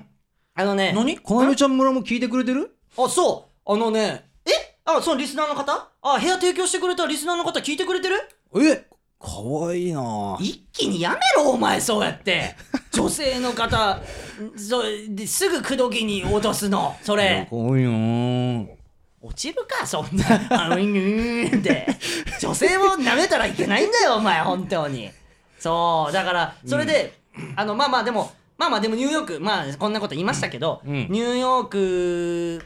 [0.56, 0.94] あのね。
[0.94, 1.18] 何？
[1.20, 2.76] こなめちゃん村も聞いてくれてる？
[2.98, 3.74] あそう。
[3.74, 4.30] あのね。
[4.46, 4.52] え？
[4.86, 5.89] あそのリスナーの方？
[6.02, 8.15] あ部屋提供してくれたリスナーの方聞いてくれてる？
[8.56, 8.86] え？
[9.19, 10.38] かわいいな。
[10.39, 12.55] 一気にやめろお前そうやって。
[12.91, 14.01] 女性の方ん
[14.58, 14.82] そ
[15.27, 17.45] すぐ口説きに脅すのそれ。
[17.49, 18.65] かわいいな
[19.21, 20.25] 落ちるかそんな。
[20.49, 21.86] あのうーんって。
[22.39, 25.12] 女性を舐めたらいけないんだよお前本当に。
[25.60, 27.19] そうだからそれで、
[27.58, 31.08] あのまあまあでもまあまあでもニューヨークまあこんなこと言いましたけど、うん。
[31.10, 32.65] ニューヨーク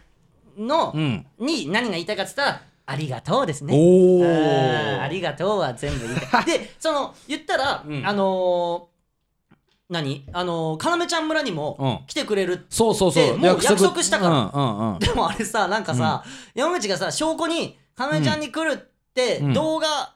[0.57, 1.25] の、うん。
[1.39, 3.74] に何が言いたいかっつったらありがとうですね。
[5.02, 6.46] ありがとうは全部言いたい。
[6.60, 8.06] でその言ったら、うん。
[8.06, 8.93] あのー
[9.89, 10.26] 何？
[10.34, 12.08] あのー、要ちゃん村にもうん。
[12.08, 13.24] 来てくれるそうそうそう。
[13.24, 14.36] でもう約束したから。
[14.54, 15.00] うんうんうん。
[15.00, 16.24] でもあれさなんかさ、
[16.56, 19.54] 山口がさ証拠に「かなめちゃんに来る」ってうん。
[19.54, 20.13] 動画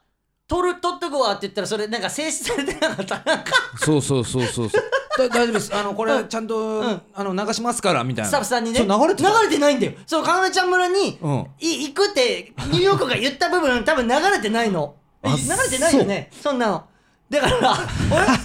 [0.47, 3.21] 撮る撮っとくわって言ったらそれなんか静止されてなかった？
[3.25, 3.51] なんか。
[3.79, 4.81] そうそうそうそうそう。
[4.81, 4.87] だ
[5.23, 5.75] 大丈夫です。
[5.75, 6.17] あのこうん。
[6.23, 7.01] れちゃんと、ん。
[7.13, 8.29] あの流しますからみたいな。
[8.29, 8.79] スタッフさんにね。
[8.79, 9.29] そう流れてた。
[9.29, 9.93] 流れてないんだよ。
[10.05, 11.47] そうかなめちゃん村に、うん。
[11.59, 14.95] い行くってニューヨークが言った部分多分流れてないの。
[15.23, 16.29] あ流れてないよね。
[16.41, 16.85] そんなの。
[17.29, 17.77] だから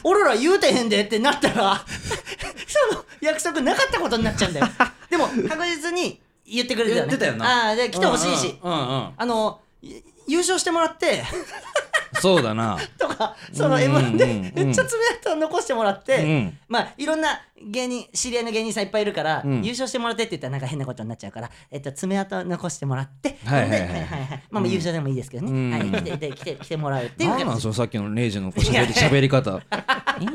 [0.05, 1.85] 俺俺ら言うてへんでってなったら
[2.91, 4.67] その約束なかったことになっちゃうんだよ。
[5.09, 7.07] でも確実に言ってくれてたよね。
[7.07, 7.67] 言ってたよな。
[7.69, 11.25] ああで来てほしいし、うんうんうんあのい優勝してもらって
[12.21, 12.79] そうだな。
[12.99, 16.59] とかそのうん m 1でうんめっちゃ爪痕残してもらって、うん。
[16.69, 19.63] まあいろんな芸人知り合いの芸人さんいっぱいいるから、うん。
[19.63, 23.81] 優勝してもらってって言ったらなんか変なことになっちゃうから、えっと、爪痕残してもらってはいはいはい。
[23.81, 24.43] ほんではいはいはい。
[24.51, 25.71] まあまあ優勝でもいいですけどね、うん。
[25.71, 29.51] はい来てで来て来てもらうっていうなんなん形そのさっきのレイジのこうしゃべり喋り方。
[29.51, 29.55] い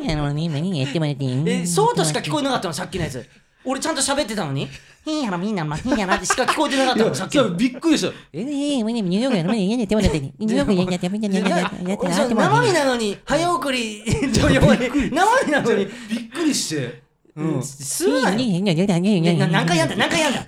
[0.07, 1.43] やあのね、何やってもらっていい？
[1.49, 3.27] えそうとしか聞こえなかったのさっきのやつ
[3.69, 4.69] 俺ちゃんと喋ってたのに？
[5.06, 17.03] いやらみんな、まあ、いやらってしか聞こえてなかったのさっきのびっくりしたえー、もうねニューヨークやの、ニューヨークやってニューヨークやってやってやってやってやってやって生身なのに早送り生身なのにびっくりして
[17.36, 20.45] うんするなよいやいやいやいやいやいやいやな何回やんだ何回やんだ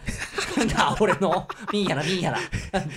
[0.76, 2.40] な俺のミーやらミーやら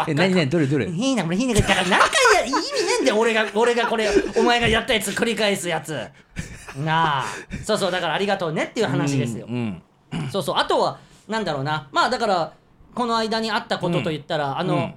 [0.09, 2.61] え何何どれどれいいな、俺いいな、だから何回や、意味ね
[3.01, 5.93] えんだよ、俺が、俺がこれ、お前がやったやつ繰り返すやつ。
[6.85, 7.25] なあ。
[7.65, 9.47] そうそう、だからありがとうねっていう話ですよ。
[9.49, 9.83] うん
[10.33, 11.89] そうそう、あとは、なんだろうな。
[11.93, 12.53] まあだから、
[12.95, 14.95] この間にあったことと言ったら、あの、うん。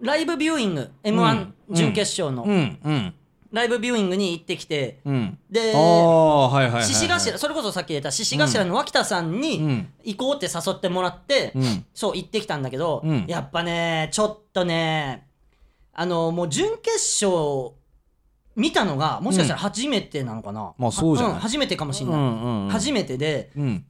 [0.00, 2.46] ライブビューイング、M1 準決勝の、
[3.52, 5.38] ライブビューイングに行ってきて、うん。
[5.50, 9.92] で獅子頭、それこそさっき言った獅子頭の脇田さんうにん。
[10.04, 11.84] 行こうって誘ってもらって、うん。
[11.92, 13.24] そう行ってきたんだけど、うん。
[13.28, 15.26] やっぱねちょっとね
[15.92, 17.72] あのもう準決勝
[18.56, 22.70] 見たのがもしかしたら初めてなのかな、まあそう初めてかもしれない、うんうんうん。
[22.70, 23.84] 初めてでうん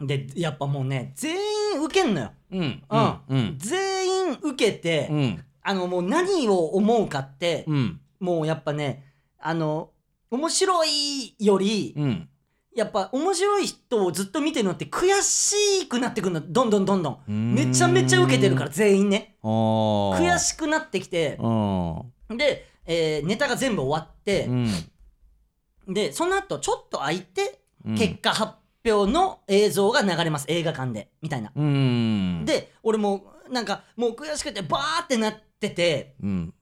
[0.00, 1.36] でやっぱもうね全
[1.74, 3.18] 員受けんのよ、うんうん。
[3.28, 5.44] うん全員受けて、うん。
[5.62, 8.00] あのもう何を思うかって、うん。
[8.18, 9.04] もうやっぱね
[9.38, 9.90] あの
[10.30, 12.28] 面白いより、うん。
[12.74, 16.40] やっぱ面白い人をずっと見てるのって悔しくなってくるの。
[16.40, 17.32] どんどんどんどん。
[17.32, 17.54] ん。
[17.54, 19.36] めちゃめちゃ受けてるから全員ね。
[19.42, 21.36] 悔悔しくなってきて。
[21.40, 22.36] うん。
[22.36, 25.94] で、えーネタが全部終わってう、ん。
[25.94, 27.96] でその後ちょっと空いてうん。
[27.96, 30.46] 結果発表の映像が流れます。
[30.48, 31.52] 映画館でみたいな。
[31.54, 32.44] うん。
[32.44, 36.54] で俺もなんかもう悔しくてバーってなっててうん。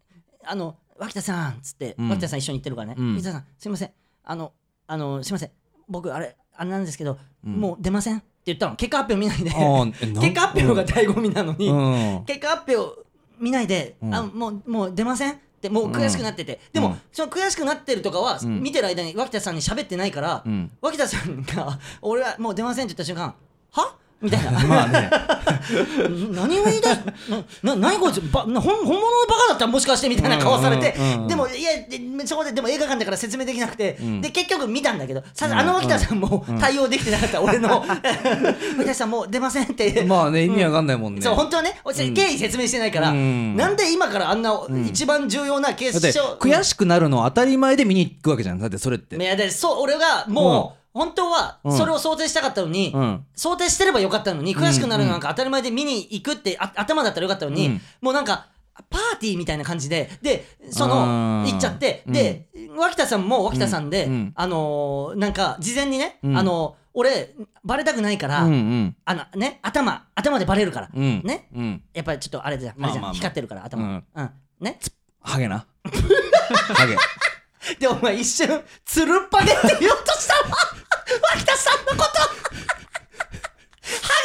[0.44, 2.08] あの脇田さんっつって、うん。
[2.08, 3.14] 脇田さん一緒に行ってるからね、うん。
[3.14, 3.90] 脇田さんすいません。
[4.24, 4.52] あの
[4.86, 5.50] あのすいません。
[5.88, 7.52] 僕あれあれなんですけど、うん。
[7.60, 8.76] もう出ませんって言ったの。
[8.76, 9.50] 結果発表見ないで。
[10.20, 12.24] 結果発表が醍醐味なのに、うん。
[12.24, 13.00] 結果発表
[13.38, 14.14] 見ないで、うん。
[14.14, 15.40] あもうもう出ません？
[15.58, 17.00] ってもう悔しくなってて、でも、うん。
[17.12, 18.62] その悔しくなってるとかは、うん。
[18.62, 20.70] 見てる間に脇田さんに喋ってないから、うん。
[20.80, 23.34] 脇田さんが「俺はもう出ません」って言った瞬間
[23.72, 23.96] 「は？
[24.20, 24.50] みたいな。
[24.66, 25.10] まあね。
[26.32, 26.96] 何を言い出し
[27.62, 30.94] なな何こいつばな本本物のバカだったらもしかしてみたいな顔されて、
[31.28, 34.20] でもいやでそこででも映画館だから説明できなくて、ん。
[34.20, 35.52] で結局見たんだけどさうん。
[35.52, 37.84] あの脇田さんも対応できてなかった、俺の。
[37.86, 40.04] 脇田さんもう出ませんって。
[40.06, 41.22] まあね意味わかんないもんね。
[41.22, 43.56] そう本当はね経緯説明してないから、うん。
[43.56, 44.52] なんで今からあんな
[44.88, 48.58] 一番重要な決だって勝、悔しくなるの当たり前で見に行くわけじゃん。
[48.58, 49.16] だってそれって。
[49.16, 51.76] いやでそう俺がもう、本当はうん。
[51.76, 53.24] それを想定したかったのに、うん。
[53.34, 57.80] 想定してればよかったのに悔しくなるのなんか当たり前で見に行くってあ頭だったらよかったのに、うん。
[58.00, 58.48] もうなんか
[58.90, 66.36] パーティーみたいな感じででそあのー行っちゃって、で脇田さんも脇田さんで、あのーなんか事前にね、うん。
[66.36, 68.96] あのー俺バレたくないから、うんうん。
[69.04, 71.22] あのね頭頭でバレるから、うん。
[71.24, 71.48] ね。
[71.54, 71.82] うん。
[71.94, 73.14] やっぱりちょっとあれじゃん、あれじゃんまあまあまあ。
[73.14, 74.04] 光ってるから頭、うん。
[74.16, 74.30] うん。
[74.60, 74.80] ね。
[75.20, 75.64] ハゲな。
[76.74, 76.96] ハゲ。
[77.78, 80.56] でお前一瞬つるっぱげって言おうとしたわ
[81.34, 82.20] 脇田さんのこと。
[82.22, 82.34] ハ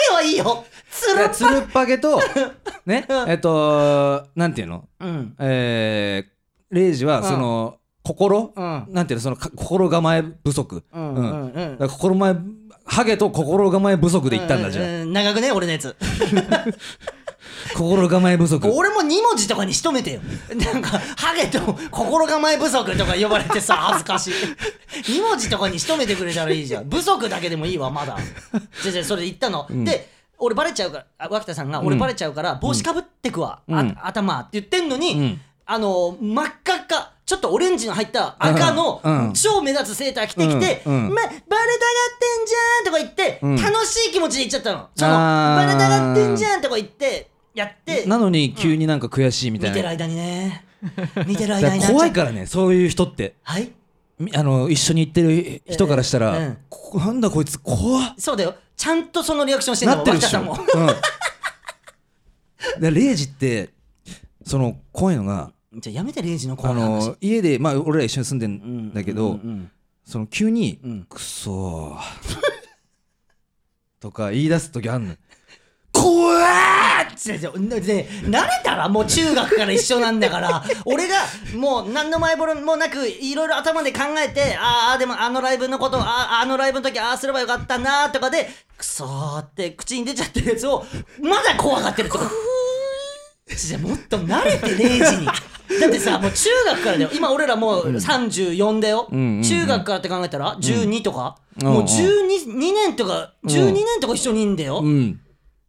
[0.09, 0.65] ゲはいいよ。
[0.89, 2.21] つるっぱつるっぱげと
[2.85, 4.87] ねえっとなんていうの？
[4.99, 5.35] うん。
[5.39, 8.53] えー、レイジはその心？
[8.55, 8.87] うん。
[8.89, 9.21] なんていうの？
[9.21, 10.83] そのか心構え不足。
[10.93, 11.89] うんうんうん。
[11.89, 12.35] 心構え
[12.85, 15.95] ハゲと心構え不足で言ったんだじゃんうう長くね俺のやつ
[17.73, 18.67] 心構え不足。
[18.71, 20.21] 俺も2文字とかにしとめてよ。
[20.55, 21.59] なんかハゲと
[21.91, 24.33] 心構え不足とか呼ばれてさ 恥ずかしい。
[25.13, 26.89] 2文字とかにしとめてくれたらいいじゃん。
[26.89, 28.17] 不足だけでもいいわまだ。
[28.81, 30.09] じゃじゃそれで言ったの、で
[30.39, 33.77] 俺バレちゃうからあ脇田さんが俺バレちゃうから帽子かぶってくわ、うん。
[33.77, 35.41] あ頭って言ってんのに、うん。
[35.65, 39.27] あの真っ赤っかちょっとオレンジの入った赤のうん。
[39.27, 39.33] うん。
[39.33, 40.93] 超目立つセーター着てきて「うん。
[40.93, 43.55] うんま、バレたがってんじゃん」とか言って、うん。
[43.55, 44.89] 楽しい気持ちで言っちゃったの。
[44.95, 48.05] そのバレたがってんじゃんとか言ってやって。
[48.05, 50.65] なのに急になんか悔しいみたいな、見てる間にね。
[51.27, 51.79] 見てるだ間に。
[51.79, 53.35] なっちゃうから怖いからねそういう人って。
[53.43, 53.71] はい。
[54.19, 58.13] みあの一緒に行ってる人からしたら、うんうんこなんだこいつ怖っ。
[58.17, 58.55] そうだよ。
[58.75, 60.57] ちゃんとそのリアクションしてんってる脇田さんも。
[62.75, 63.69] うん、でレイジって
[64.45, 67.07] その怖いのがじゃあやめてレイジのあ怖い話。
[67.07, 69.71] の家でまあ俺ら一緒に住んでんだけど、うんうん
[70.05, 71.97] その急にうん「くそー」
[74.01, 75.15] とか言い出す時あんの
[75.93, 76.72] 怖ー
[77.03, 77.81] 違う違う。
[77.81, 81.17] で慣れたらもう中学から一緒なんだから 俺が
[81.55, 90.85] もう何の前触れもなくいろいろ頭で考えてああでもあのライブのことああのライブの時ああすればよかったなとかでクソーって口に出ちゃってるやつを
[91.21, 92.29] まだ怖がってるとか。
[93.55, 95.27] じゃもっと慣れて0時に。
[95.79, 97.09] だってさもう中学からだよ。
[97.13, 99.43] 今俺らもう34だよ、んうんうん。
[99.43, 105.19] 中学からって考えたら？12とか、うんもう12 2年とか12年とか一緒にいんだよ、うん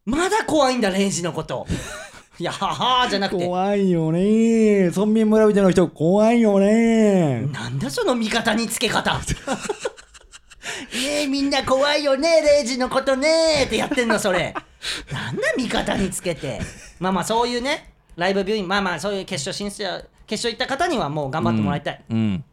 [0.06, 1.66] まだ怖いんだレイジのこと。
[2.38, 3.46] いやははじゃなくて。
[3.46, 4.90] 怖いよね。
[4.90, 7.42] 村民村人の人怖いよね。
[7.52, 9.14] なんだその味方につけ方。
[9.14, 9.24] ね
[11.22, 13.64] えみんな怖いよねレイジのことね。
[13.64, 14.54] ってやってんのそれ。
[15.10, 16.60] なんだ味方につけて。
[16.98, 22.44] まあまあそういうねライブビューイングまあまあそういう決勝進出や決勝行った方にはもう頑張ってもらいたい、うん。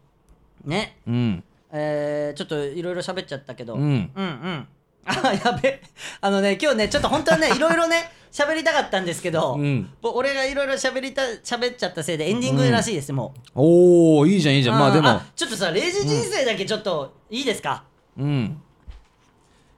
[0.64, 0.96] ね。
[1.06, 1.44] うん。
[1.72, 3.80] えー、ちょっといろいろ喋っちゃったけど、うん。
[3.80, 4.68] うんうん
[5.04, 5.82] あやべ。
[6.20, 9.92] あのね今日ねちょっと本当はね いろいろね喋りたかったんですけど、うん。
[10.00, 13.50] ぼ俺がいろいろ喋りた喋っちゃったせいでエンディングらしいです、もう。
[13.54, 14.78] おおいいじゃんいいじゃん。
[14.78, 15.20] まあでも。
[15.36, 17.84] ちょっとさ0時人生だけちょっといいですか、
[18.16, 18.62] うん。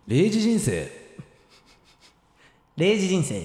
[0.06, 0.88] 0時人生
[2.76, 3.42] ？0時人生。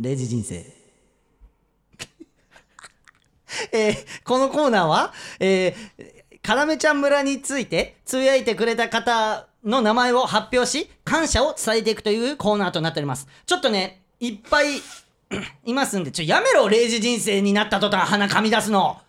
[0.00, 0.64] 0時人生。
[3.72, 14.80] えーこのコーナーは、えー、からめちゃん村についてつぶやいてくれた方の名前を発表し感謝を伝えていくというコーナーとなっておりますちょっとねいっぱい
[15.64, 19.00] いますんでちょやめろ0時人生になった途端鼻かみ出すの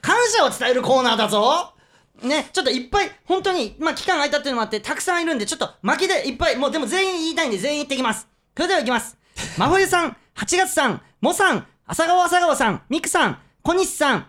[0.00, 1.74] 感謝を伝えるコーナーだぞ
[2.22, 8.28] ね、ちょっといっぱい、本当に、まあ、期間空いたっていうのもあって、たくさんいるんで、ちょっと巻きでいっぱい、もうでも全員言いたいんで、全員言ってきます。
[8.54, 9.16] それでは行きます。
[9.56, 14.26] 真冬さん、8月さん、モさん、朝川朝川さん、ミクさん、小西さん、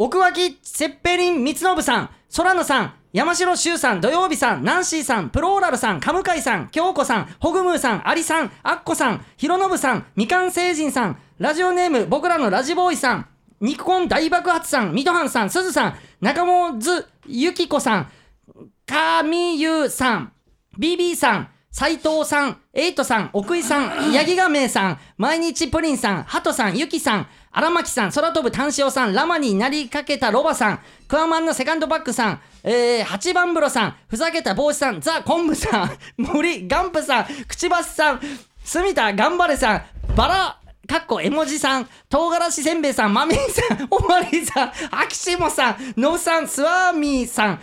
[0.00, 13.26] 奥脇セッペリン光信さん、空野さん、山城修さん、土曜日さん、ナンシーさん、プローラルさん、カムカイさん、京子さん、ホグムーさん、アリさん、アッコさん、ヒロノブさん、みかん星人さん、ラジオネーム、僕らのラジボーイさん、
[13.60, 16.78] ニコン大爆発さん、ミトハンさん、すずさん、中本
[17.26, 18.10] ゆきこさん、
[18.86, 20.32] かみゆさん、
[20.78, 38.20] BB さん、斉藤さん、エイトさん、奥井さん、ヤギガメイさん、毎日プリンさん、ハトさん、ユキさん、荒牧さん、空飛ぶ炭塩さん、ラマになりかけたロバさん、クワマンのセカンドバックさん、えー、八番風呂さん、ふざけた帽子さん、ザ・コンブさん、 森ガンプさん、くちばしさん、
[38.64, 39.82] 住田頑張れさん、
[40.16, 47.60] バラ、かっこ絵文字さん、唐辛子せんべいさん、マミーさん、おまりさん、アキシモさん、ノウさん、スワーミーさん、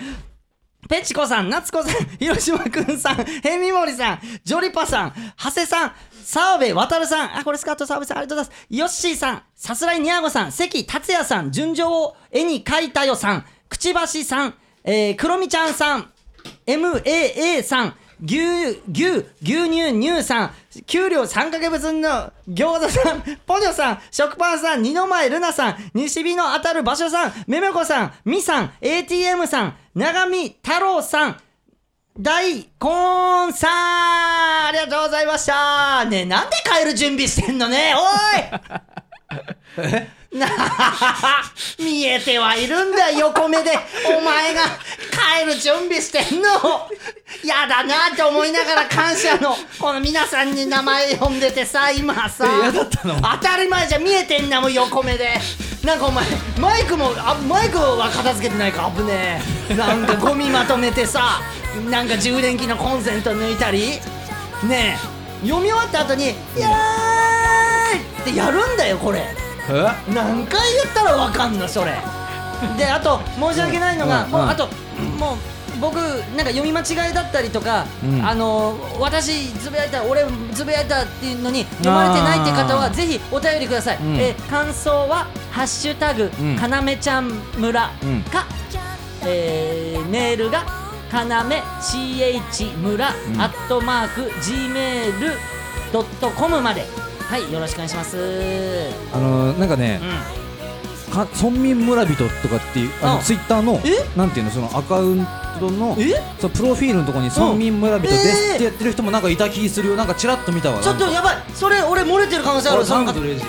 [0.88, 5.92] ペチコさん、夏子さん、広島くんさん、ヘミモリさん、ジョリパさん、長谷さん、
[6.24, 8.68] 澤部渡さん、あ、これスカート澤部さん、ありがとうございます。
[8.70, 16.12] ヨッシーさん、さすらいにゃごさん、関達也さん、純情を絵に描いたよさん、くちばしさん、えー、くろみちゃんさん、
[16.68, 20.52] MAA さん、牛、牛、牛乳乳さん、
[20.86, 31.38] 給料3ヶ月分の餃子さん、ポニョさん、食パンさん、二の前ルナさん、西日の当たる場所さん、めめこさん、みさん、ATM さん、長見太郎さん、
[32.20, 32.64] 大根
[33.54, 37.94] さんありがとうございましたねえ、なんで帰る準備してんのね？
[37.96, 38.00] お
[39.82, 41.44] いなあ
[41.80, 43.72] 見えてはいるんだよ、横目で。
[44.18, 44.64] お前が
[45.40, 46.90] 帰る準備してんの？
[47.46, 52.46] やだなって思いながら感謝の、この皆さんに名前呼んでてさ、今さ。
[52.74, 55.40] 当たり前じゃん見えてんだもん、横目で。
[55.86, 56.26] なんかお前、
[56.60, 59.76] マイクも、あマイクは片付けてないか、危ねえ。
[59.76, 61.42] なんかゴミまとめてさ、
[61.92, 64.00] なんか充電器のコンセント抜いたり？
[64.68, 64.98] ね
[65.44, 69.20] え、読み終わった後に、いやーいってやるんだよ、これ。
[69.20, 70.12] え？
[70.12, 71.94] 何回言ったらわかんのそれ
[72.78, 74.68] であと申し訳ないのが、うんもうあと
[75.20, 75.38] もう
[75.86, 75.96] 僕
[76.36, 78.26] なんか読み間違いだったりとか、うん。
[78.26, 82.94] あの私つぶやいた俺つぶやいたっていうのに読まれてないって方はあー。
[82.94, 84.16] ぜひお便りください、うん。
[84.18, 86.56] えー感想は「ハッシュタグうん。
[86.56, 88.24] かなめちゃん村」うん。
[88.24, 88.46] か、
[89.24, 90.66] えーメールが
[91.12, 93.12] かなめ CH 村、ん。
[93.42, 94.32] アットマーク
[95.92, 96.86] Gmail.com まで。
[97.30, 98.18] はいよろしくお願いします。
[99.12, 100.00] あのなんかね
[101.12, 104.06] 村民村人とかっていうあうんのツイッターのえ？
[104.16, 105.28] なんていうのそのアカウン
[105.60, 106.22] トのえ？
[106.40, 109.96] そのプロフィールのところに村民村人ですってやってる人もなんかいた気するよ。
[109.96, 110.82] なんかチラッと見たわ。
[110.82, 111.38] ちょっとやばい。
[111.54, 112.78] それ俺漏れてる可能性ある。
[112.80, 113.46] 俺その方おいおいおいおい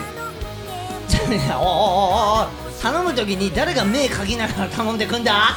[2.82, 5.50] 頼む時に誰が目かきながら頼んでくんだ？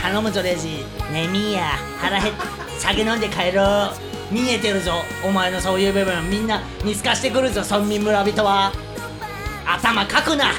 [0.00, 0.68] 頼むぞレジ。
[1.12, 2.34] ねえミーヤ腹減っ
[2.78, 3.90] 酒飲んで帰ろ
[4.32, 4.34] う。
[4.34, 4.92] 見えてるぞ
[5.24, 6.30] お前のそういう部分。
[6.30, 8.72] みんな見透かしてくるぞ村民村人は。
[9.64, 10.52] 頭かくな。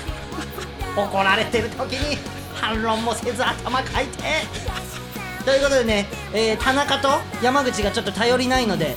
[0.95, 2.17] 怒られてる時に
[2.53, 4.23] 反論もせず頭かいて
[5.45, 7.10] ということでね、えー田中と
[7.41, 8.95] 山口がちょっと頼りないので、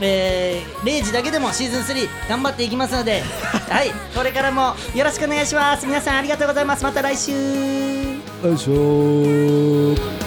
[0.00, 3.22] えー、0時だけでもシーズン3頑張っていきますので
[3.70, 5.86] はいこれからもよろしくお願いします。
[5.86, 6.84] 皆さんありがとうございます。
[6.84, 7.32] また来週。
[7.32, 10.25] よいしょー